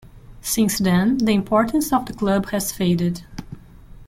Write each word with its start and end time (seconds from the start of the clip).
Since 0.41 0.79
then, 0.79 1.19
the 1.19 1.31
importance 1.33 1.93
of 1.93 2.07
the 2.07 2.13
club 2.13 2.47
has 2.49 2.71
faded. 2.71 3.21